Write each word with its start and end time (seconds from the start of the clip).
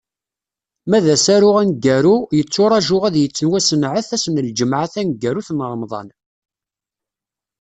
Ma 0.89 0.99
d 1.03 1.05
asaru 1.15 1.51
aneggaru, 1.59 2.15
yetturaǧu 2.37 2.97
ad 3.07 3.11
d-yettwasenɛet 3.15 4.09
ass 4.15 4.25
n 4.29 4.41
lǧemɛa 4.47 4.85
taneggarut 4.93 5.49
n 5.53 5.59
Remḍan. 5.73 6.07